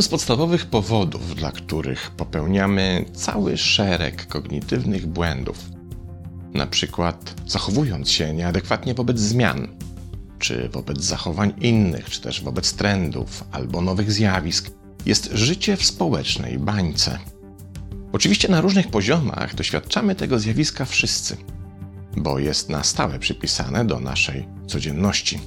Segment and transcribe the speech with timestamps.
[0.00, 5.58] Jednym z podstawowych powodów, dla których popełniamy cały szereg kognitywnych błędów,
[6.54, 9.68] na przykład zachowując się nieadekwatnie wobec zmian,
[10.38, 14.70] czy wobec zachowań innych, czy też wobec trendów albo nowych zjawisk,
[15.06, 17.18] jest życie w społecznej bańce.
[18.12, 21.36] Oczywiście na różnych poziomach doświadczamy tego zjawiska wszyscy,
[22.16, 25.40] bo jest na stałe przypisane do naszej codzienności.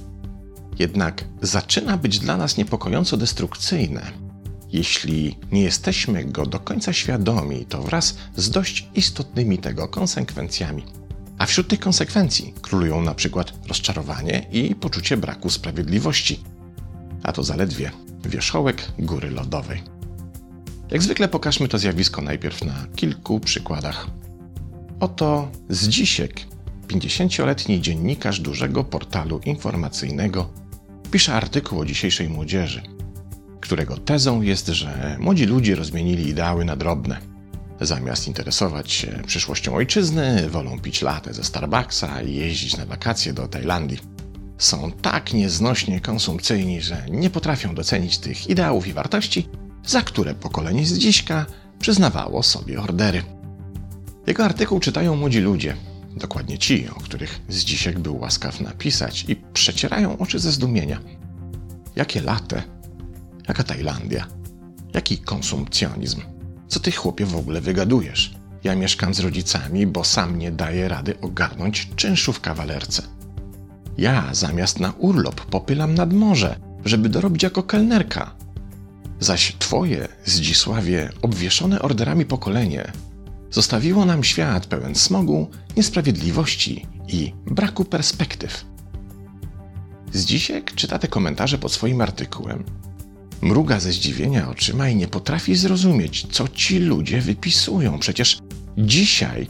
[0.78, 4.23] Jednak zaczyna być dla nas niepokojąco destrukcyjne.
[4.74, 10.84] Jeśli nie jesteśmy go do końca świadomi, to wraz z dość istotnymi tego konsekwencjami.
[11.38, 16.40] A wśród tych konsekwencji królują na przykład rozczarowanie i poczucie braku sprawiedliwości.
[17.22, 17.90] A to zaledwie
[18.24, 19.82] wierzchołek góry lodowej.
[20.90, 24.06] Jak zwykle pokażmy to zjawisko najpierw na kilku przykładach.
[25.00, 26.40] Oto Zdzisiek,
[26.88, 30.50] 50-letni dziennikarz dużego portalu informacyjnego,
[31.10, 32.93] pisze artykuł o dzisiejszej młodzieży,
[33.64, 37.18] którego tezą jest, że młodzi ludzie rozmienili ideały na drobne.
[37.80, 43.48] Zamiast interesować się przyszłością ojczyzny, wolą pić latę ze Starbucksa i jeździć na wakacje do
[43.48, 43.98] Tajlandii.
[44.58, 49.48] Są tak nieznośnie konsumpcyjni, że nie potrafią docenić tych ideałów i wartości,
[49.86, 51.46] za które pokolenie z dziśka
[51.78, 53.22] przyznawało sobie ordery.
[54.26, 55.76] Jego artykuł czytają młodzi ludzie,
[56.16, 61.00] dokładnie ci, o których z dzisiek był łaskaw napisać, i przecierają oczy ze zdumienia.
[61.96, 62.73] Jakie late?
[63.48, 64.26] Jaka Tajlandia?
[64.94, 66.20] Jaki konsumpcjonizm?
[66.68, 68.34] Co ty chłopie w ogóle wygadujesz?
[68.64, 73.02] Ja mieszkam z rodzicami, bo sam nie daję rady ogarnąć czynszu w kawalerce.
[73.98, 78.34] Ja zamiast na urlop popylam nad morze, żeby dorobić jako kelnerka.
[79.20, 82.92] Zaś twoje, Zdzisławie, obwieszone orderami pokolenie
[83.50, 88.64] zostawiło nam świat pełen smogu, niesprawiedliwości i braku perspektyw.
[90.12, 92.64] Zdzisiek czyta te komentarze pod swoim artykułem.
[93.44, 97.98] Mruga ze zdziwienia oczyma i nie potrafi zrozumieć, co ci ludzie wypisują.
[97.98, 98.38] Przecież
[98.78, 99.48] dzisiaj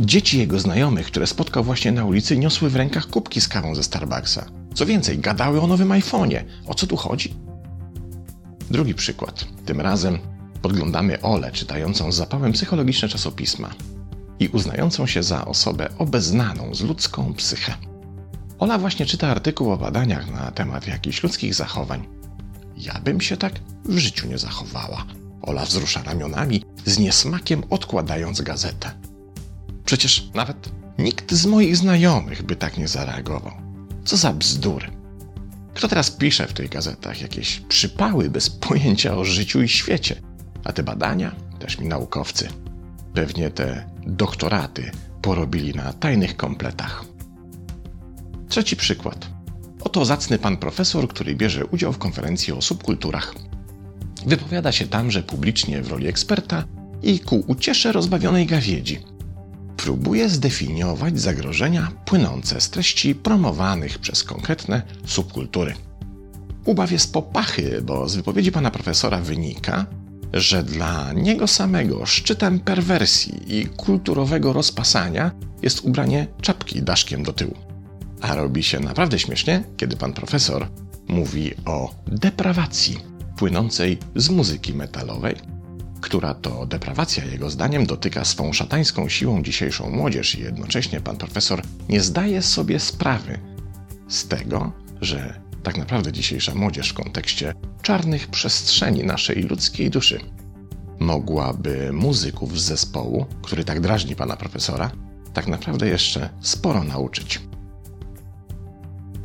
[0.00, 3.82] dzieci jego znajomych, które spotkał właśnie na ulicy, niosły w rękach kubki z kawą ze
[3.82, 4.46] Starbucksa.
[4.74, 6.44] Co więcej, gadały o nowym iPhone'ie.
[6.66, 7.34] O co tu chodzi?
[8.70, 9.44] Drugi przykład.
[9.66, 10.18] Tym razem
[10.62, 13.70] podglądamy Olę czytającą z zapałem psychologiczne czasopisma
[14.38, 17.74] i uznającą się za osobę obeznaną z ludzką psychę.
[18.58, 22.15] Ola właśnie czyta artykuł o badaniach na temat jakichś ludzkich zachowań.
[22.76, 23.52] Ja bym się tak
[23.84, 25.06] w życiu nie zachowała.
[25.42, 28.90] Ola wzrusza ramionami, z niesmakiem odkładając gazetę.
[29.84, 33.52] Przecież nawet nikt z moich znajomych by tak nie zareagował.
[34.04, 34.90] Co za bzdury.
[35.74, 40.16] Kto teraz pisze w tych gazetach jakieś przypały bez pojęcia o życiu i świecie?
[40.64, 42.48] A te badania też mi naukowcy.
[43.14, 44.90] Pewnie te doktoraty
[45.22, 47.04] porobili na tajnych kompletach.
[48.48, 49.35] Trzeci przykład.
[49.96, 53.34] Oto zacny pan profesor, który bierze udział w konferencji o subkulturach.
[54.26, 56.64] Wypowiada się tamże publicznie w roli eksperta
[57.02, 58.98] i ku uciesze rozbawionej gawiedzi.
[59.76, 65.74] Próbuje zdefiniować zagrożenia płynące z treści promowanych przez konkretne subkultury.
[66.64, 69.86] Ubaw jest popachy, bo z wypowiedzi pana profesora wynika,
[70.32, 75.30] że dla niego samego szczytem perwersji i kulturowego rozpasania
[75.62, 77.65] jest ubranie czapki daszkiem do tyłu.
[78.20, 80.68] A robi się naprawdę śmiesznie, kiedy pan profesor
[81.08, 82.98] mówi o deprawacji
[83.36, 85.36] płynącej z muzyki metalowej,
[86.00, 91.62] która to deprawacja jego zdaniem dotyka swą szatańską siłą dzisiejszą młodzież i jednocześnie pan profesor
[91.88, 93.38] nie zdaje sobie sprawy
[94.08, 100.20] z tego, że tak naprawdę dzisiejsza młodzież w kontekście czarnych przestrzeni naszej ludzkiej duszy
[100.98, 104.90] mogłaby muzyków z zespołu, który tak drażni pana profesora,
[105.32, 107.40] tak naprawdę jeszcze sporo nauczyć.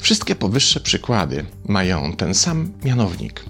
[0.02, 3.46] Wszystkie powyższe przykłady mają ten sam mianownik.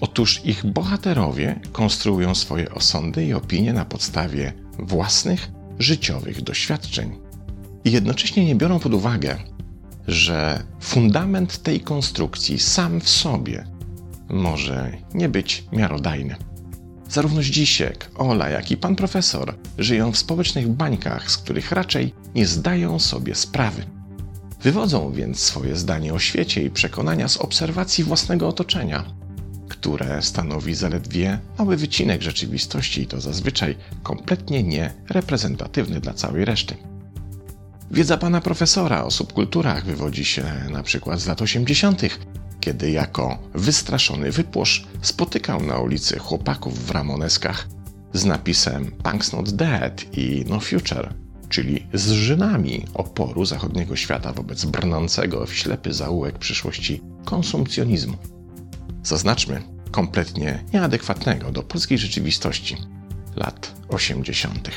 [0.00, 7.18] Otóż ich bohaterowie konstruują swoje osądy i opinie na podstawie własnych życiowych doświadczeń
[7.84, 9.38] i jednocześnie nie biorą pod uwagę,
[10.08, 13.64] że fundament tej konstrukcji sam w sobie
[14.28, 16.36] może nie być miarodajny.
[17.08, 22.46] Zarówno Zdzisiek, Ola, jak i pan profesor żyją w społecznych bańkach, z których raczej nie
[22.46, 23.95] zdają sobie sprawy.
[24.66, 29.04] Wywodzą więc swoje zdanie o świecie i przekonania z obserwacji własnego otoczenia,
[29.68, 36.76] które stanowi zaledwie mały wycinek rzeczywistości i to zazwyczaj kompletnie nie reprezentatywny dla całej reszty.
[37.90, 42.02] Wiedza pana profesora o subkulturach wywodzi się na przykład z lat 80.,
[42.60, 47.68] kiedy jako wystraszony wypłosz spotykał na ulicy chłopaków w ramoneskach
[48.12, 54.64] z napisem Punk's Not Dead i No Future, czyli z żynami oporu zachodniego świata wobec
[54.64, 58.16] brnącego w ślepy zaułek przyszłości konsumpcjonizmu.
[59.02, 62.76] Zaznaczmy, kompletnie nieadekwatnego do polskiej rzeczywistości
[63.36, 64.70] lat 80.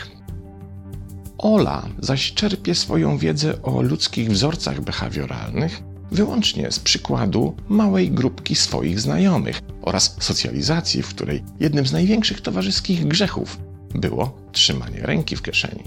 [1.38, 9.00] Ola zaś czerpie swoją wiedzę o ludzkich wzorcach behawioralnych wyłącznie z przykładu małej grupki swoich
[9.00, 13.57] znajomych oraz socjalizacji, w której jednym z największych towarzyskich grzechów
[13.95, 15.83] było trzymanie ręki w kieszeni,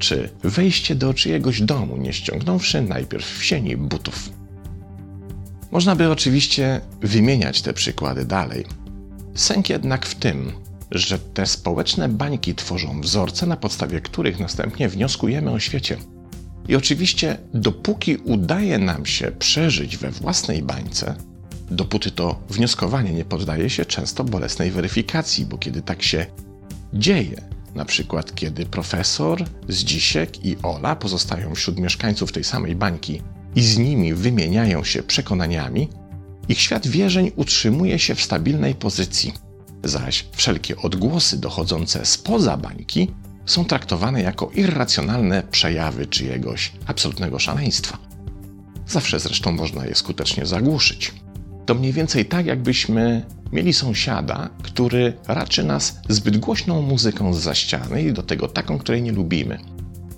[0.00, 4.30] czy wejście do czyjegoś domu, nie ściągnąwszy najpierw w sieni butów.
[5.70, 8.64] Można by oczywiście wymieniać te przykłady dalej.
[9.34, 10.52] Sęk jednak w tym,
[10.90, 15.96] że te społeczne bańki tworzą wzorce, na podstawie których następnie wnioskujemy o świecie.
[16.68, 21.14] I oczywiście, dopóki udaje nam się przeżyć we własnej bańce,
[21.70, 26.26] dopóty to wnioskowanie nie poddaje się często bolesnej weryfikacji, bo kiedy tak się
[26.94, 27.42] dzieje,
[27.74, 33.22] na przykład kiedy profesor, Zdzisiek i Ola pozostają wśród mieszkańców tej samej bańki
[33.54, 35.88] i z nimi wymieniają się przekonaniami,
[36.48, 39.32] ich świat wierzeń utrzymuje się w stabilnej pozycji,
[39.84, 43.10] zaś wszelkie odgłosy dochodzące spoza bańki
[43.46, 47.98] są traktowane jako irracjonalne przejawy czyjegoś absolutnego szaleństwa.
[48.86, 51.12] Zawsze zresztą można je skutecznie zagłuszyć.
[51.70, 57.54] To mniej więcej tak, jakbyśmy mieli sąsiada, który raczy nas zbyt głośną muzyką z za
[57.54, 59.58] ściany i do tego taką, której nie lubimy.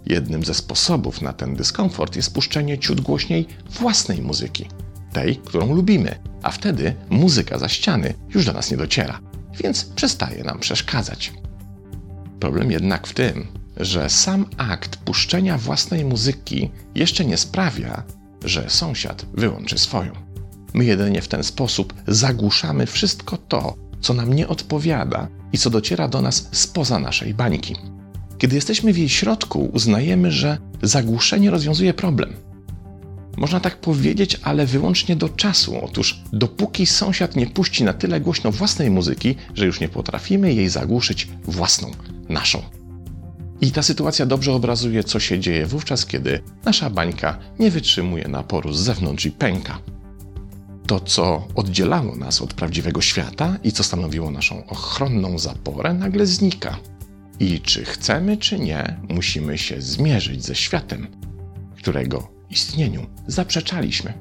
[0.06, 4.68] Jednym ze sposobów na ten dyskomfort jest puszczenie ciut głośniej własnej muzyki,
[5.12, 9.20] tej, którą lubimy, a wtedy muzyka za ściany już do nas nie dociera,
[9.62, 11.32] więc przestaje nam przeszkadzać.
[12.40, 13.46] Problem jednak w tym,
[13.76, 18.02] że sam akt puszczenia własnej muzyki jeszcze nie sprawia,
[18.44, 20.31] że sąsiad wyłączy swoją.
[20.74, 26.08] My jedynie w ten sposób zagłuszamy wszystko to, co nam nie odpowiada i co dociera
[26.08, 27.76] do nas spoza naszej bańki.
[28.38, 32.32] Kiedy jesteśmy w jej środku, uznajemy, że zagłuszenie rozwiązuje problem.
[33.36, 35.84] Można tak powiedzieć, ale wyłącznie do czasu.
[35.84, 40.68] Otóż dopóki sąsiad nie puści na tyle głośno własnej muzyki, że już nie potrafimy jej
[40.68, 41.90] zagłuszyć własną,
[42.28, 42.62] naszą.
[43.60, 48.72] I ta sytuacja dobrze obrazuje, co się dzieje wówczas, kiedy nasza bańka nie wytrzymuje naporu
[48.72, 49.78] z zewnątrz i pęka.
[50.92, 56.78] To, co oddzielało nas od prawdziwego świata i co stanowiło naszą ochronną zaporę, nagle znika.
[57.40, 61.06] I czy chcemy, czy nie, musimy się zmierzyć ze światem,
[61.76, 64.12] którego istnieniu zaprzeczaliśmy.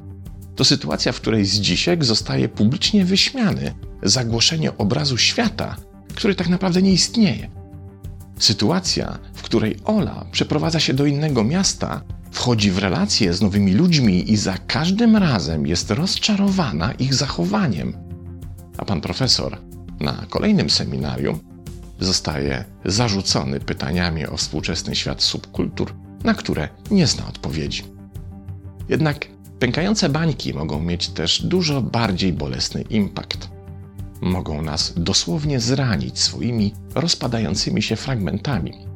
[0.55, 5.75] To sytuacja, w której Zdzisiek zostaje publicznie wyśmiany za głoszenie obrazu świata,
[6.15, 7.49] który tak naprawdę nie istnieje.
[8.39, 12.01] Sytuacja, w której Ola przeprowadza się do innego miasta,
[12.31, 17.93] wchodzi w relacje z nowymi ludźmi i za każdym razem jest rozczarowana ich zachowaniem.
[18.77, 19.57] A pan profesor
[19.99, 21.39] na kolejnym seminarium
[21.99, 25.93] zostaje zarzucony pytaniami o współczesny świat subkultur,
[26.23, 27.83] na które nie zna odpowiedzi.
[28.89, 29.27] Jednak
[29.59, 33.49] pękające bańki mogą mieć też dużo bardziej bolesny impact.
[34.21, 38.90] Mogą nas dosłownie zranić swoimi rozpadającymi się fragmentami.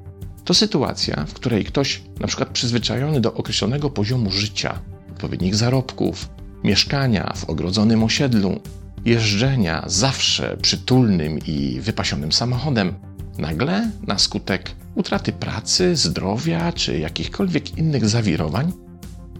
[0.45, 4.80] To sytuacja, w której ktoś, na przykład przyzwyczajony do określonego poziomu życia,
[5.12, 6.30] odpowiednich zarobków,
[6.63, 8.59] mieszkania w ogrodzonym osiedlu,
[9.06, 12.94] jeżdżenia zawsze przytulnym i wypasionym samochodem,
[13.38, 18.73] nagle na skutek utraty pracy, zdrowia czy jakichkolwiek innych zawirowań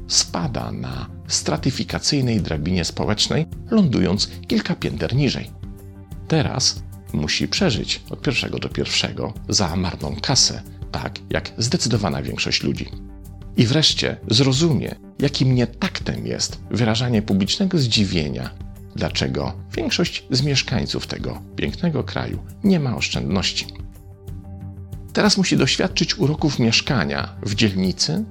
[0.08, 5.52] spada na stratyfikacyjnej drabinie społecznej, lądując kilka pięter niżej.
[6.28, 6.84] Teraz
[7.14, 10.62] musi przeżyć od pierwszego do pierwszego za marną kasę,
[11.02, 12.86] tak jak zdecydowana większość ludzi.
[13.58, 18.50] I wreszcie zrozumie, jakim nietaktem jest wyrażanie publicznego zdziwienia,
[18.96, 23.66] dlaczego większość z mieszkańców tego pięknego kraju nie ma oszczędności.
[25.14, 28.24] Teraz musi doświadczyć uroków mieszkania w dzielnicy,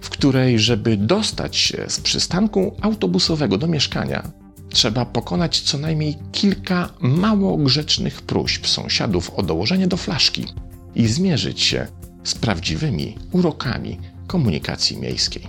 [0.00, 4.30] w której, żeby dostać się z przystanku autobusowego do mieszkania,
[4.70, 10.46] trzeba pokonać co najmniej kilka mało grzecznych próśb sąsiadów o dołożenie do flaszki
[10.94, 11.86] i zmierzyć się
[12.26, 15.48] z prawdziwymi urokami komunikacji miejskiej.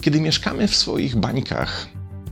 [0.00, 1.88] Kiedy mieszkamy w swoich bańkach,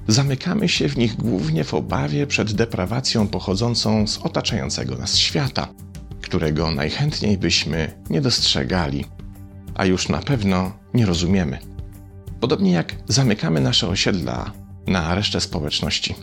[0.08, 5.68] zamykamy się w nich głównie w obawie przed deprawacją pochodzącą z otaczającego nas świata,
[6.22, 9.04] którego najchętniej byśmy nie dostrzegali
[9.74, 11.58] a już na pewno nie rozumiemy.
[12.40, 14.52] Podobnie jak zamykamy nasze osiedla
[14.86, 16.14] na resztę społeczności.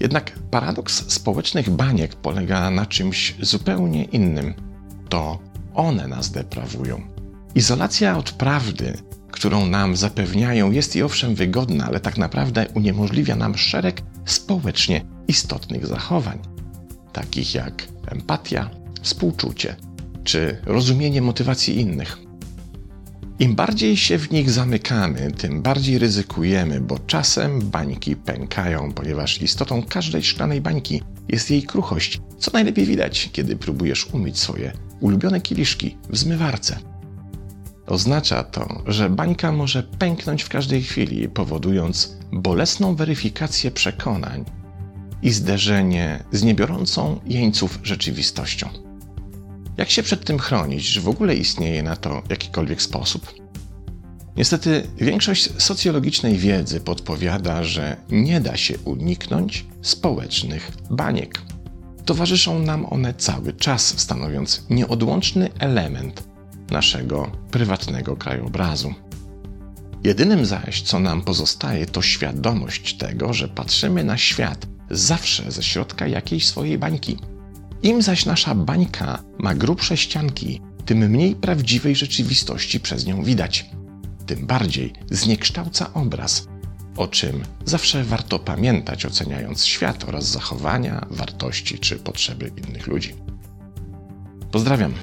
[0.00, 4.54] Jednak paradoks społecznych baniek polega na czymś zupełnie innym.
[5.08, 5.38] To
[5.74, 7.00] one nas deprawują.
[7.54, 8.98] Izolacja od prawdy,
[9.30, 15.86] którą nam zapewniają, jest i owszem wygodna, ale tak naprawdę uniemożliwia nam szereg społecznie istotnych
[15.86, 16.38] zachowań,
[17.12, 18.70] takich jak empatia,
[19.02, 19.76] współczucie
[20.24, 22.18] czy rozumienie motywacji innych.
[23.38, 29.82] Im bardziej się w nich zamykamy, tym bardziej ryzykujemy, bo czasem bańki pękają, ponieważ istotą
[29.82, 35.96] każdej szklanej bańki jest jej kruchość, co najlepiej widać, kiedy próbujesz umyć swoje ulubione kieliszki
[36.10, 36.78] w zmywarce.
[37.86, 44.44] Oznacza to, że bańka może pęknąć w każdej chwili, powodując bolesną weryfikację przekonań
[45.22, 48.68] i zderzenie z niebiorącą jeńców rzeczywistością.
[49.76, 50.92] Jak się przed tym chronić?
[50.92, 53.34] Czy w ogóle istnieje na to jakikolwiek sposób?
[54.36, 61.51] Niestety, większość socjologicznej wiedzy podpowiada, że nie da się uniknąć społecznych baniek.
[62.04, 66.24] Towarzyszą nam one cały czas, stanowiąc nieodłączny element
[66.70, 68.94] naszego prywatnego krajobrazu.
[70.04, 76.06] Jedynym zaś, co nam pozostaje, to świadomość tego, że patrzymy na świat zawsze ze środka
[76.06, 77.16] jakiejś swojej bańki.
[77.82, 83.70] Im zaś nasza bańka ma grubsze ścianki, tym mniej prawdziwej rzeczywistości przez nią widać.
[84.26, 86.48] Tym bardziej zniekształca obraz,
[86.96, 93.14] o czym zawsze warto pamiętać, oceniając świat oraz zachowania, wartości czy potrzeby innych ludzi.
[94.52, 94.94] Pozdrawiam.